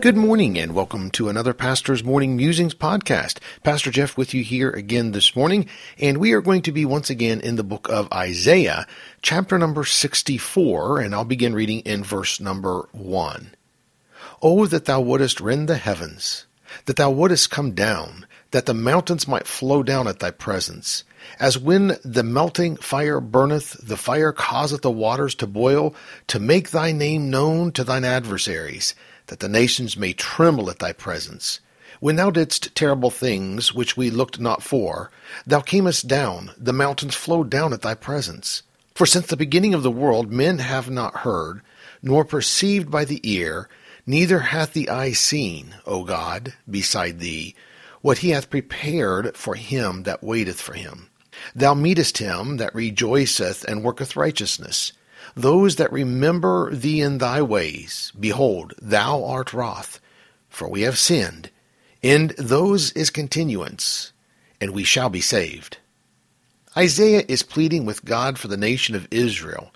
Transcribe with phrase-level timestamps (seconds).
[0.00, 3.40] Good morning and welcome to another Pastor's Morning Musings podcast.
[3.64, 5.66] Pastor Jeff with you here again this morning,
[5.98, 8.86] and we are going to be once again in the book of Isaiah,
[9.22, 13.50] chapter number 64, and I'll begin reading in verse number 1.
[14.40, 16.46] Oh, that thou wouldest rend the heavens,
[16.84, 21.02] that thou wouldest come down, that the mountains might flow down at thy presence.
[21.40, 25.92] As when the melting fire burneth, the fire causeth the waters to boil,
[26.28, 28.94] to make thy name known to thine adversaries
[29.28, 31.60] that the nations may tremble at thy presence.
[32.00, 35.10] When thou didst terrible things which we looked not for,
[35.46, 38.62] thou camest down, the mountains flowed down at thy presence.
[38.94, 41.62] For since the beginning of the world men have not heard,
[42.02, 43.68] nor perceived by the ear,
[44.06, 47.54] neither hath the eye seen, O God, beside thee,
[48.00, 51.10] what he hath prepared for him that waiteth for him.
[51.54, 54.92] Thou meetest him that rejoiceth and worketh righteousness
[55.34, 60.00] those that remember thee in thy ways, behold, thou art wroth,
[60.48, 61.50] for we have sinned,
[62.02, 64.12] and those is continuance,
[64.60, 65.78] and we shall be saved.
[66.76, 69.72] Isaiah is pleading with God for the nation of Israel.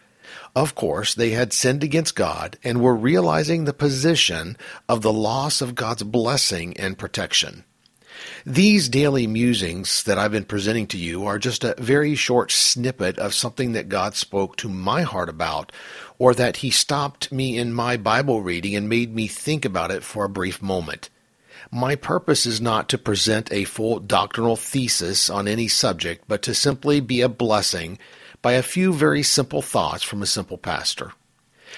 [0.55, 4.56] Of course, they had sinned against God and were realizing the position
[4.89, 7.65] of the loss of God's blessing and protection.
[8.45, 13.19] These daily musings that I've been presenting to you are just a very short snippet
[13.19, 15.73] of something that God spoke to my heart about,
[16.19, 20.03] or that He stopped me in my Bible reading and made me think about it
[20.03, 21.09] for a brief moment.
[21.71, 26.55] My purpose is not to present a full doctrinal thesis on any subject, but to
[26.55, 27.99] simply be a blessing
[28.43, 31.13] by a few very simple thoughts from a simple pastor.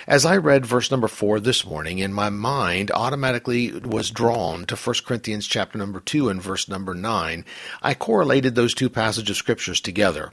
[0.06, 4.76] As I read verse number 4 this morning, and my mind automatically was drawn to
[4.76, 7.44] 1 Corinthians chapter number 2 and verse number 9,
[7.82, 10.32] I correlated those two passages of scriptures together.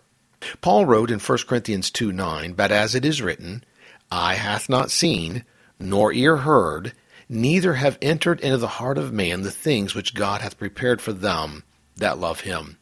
[0.62, 3.64] Paul wrote in 1 Corinthians 2 9, But as it is written,
[4.12, 5.46] Eye hath not seen,
[5.80, 6.94] nor ear heard,
[7.30, 11.14] neither have entered into the heart of man the things which God hath prepared for
[11.14, 11.64] them
[11.96, 12.78] that love him.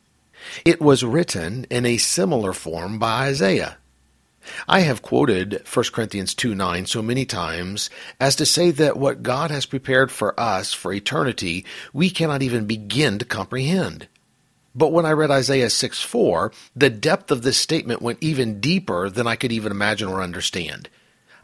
[0.63, 3.78] It was written in a similar form by Isaiah.
[4.67, 7.89] I have quoted 1 Corinthians 2 9 so many times
[8.19, 12.65] as to say that what God has prepared for us for eternity, we cannot even
[12.65, 14.07] begin to comprehend.
[14.75, 19.09] But when I read Isaiah 6 4, the depth of this statement went even deeper
[19.09, 20.89] than I could even imagine or understand.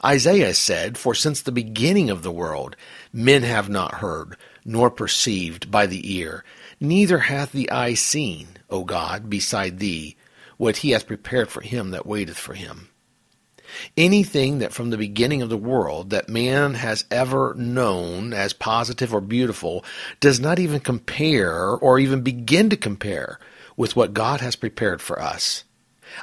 [0.04, 2.76] Isaiah said, For since the beginning of the world,
[3.12, 6.44] men have not heard, nor perceived by the ear,
[6.80, 10.16] neither hath the eye seen, O God, beside thee,
[10.58, 12.90] what he hath prepared for him that waiteth for him.
[13.98, 19.14] Anything that from the beginning of the world that man has ever known as positive
[19.14, 19.84] or beautiful
[20.20, 23.40] does not even compare or even begin to compare
[23.78, 25.64] with what God has prepared for us.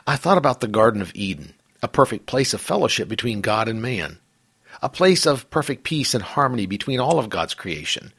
[0.07, 3.83] I thought about the Garden of Eden, a perfect place of fellowship between God and
[3.83, 4.19] man,
[4.81, 8.13] a place of perfect peace and harmony between all of God's creation,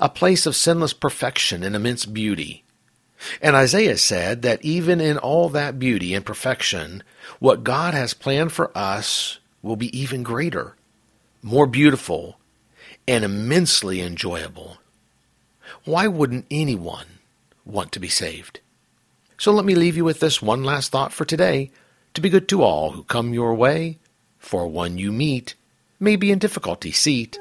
[0.00, 2.63] a place of sinless perfection and immense beauty.
[3.40, 7.02] And Isaiah said that even in all that beauty and perfection,
[7.38, 10.76] what God has planned for us will be even greater,
[11.42, 12.38] more beautiful,
[13.06, 14.78] and immensely enjoyable.
[15.84, 17.06] Why wouldn't anyone
[17.64, 18.60] want to be saved?
[19.38, 21.70] So let me leave you with this one last thought for today
[22.14, 23.98] to be good to all who come your way,
[24.38, 25.54] for one you meet
[25.98, 27.38] may be in difficulty seat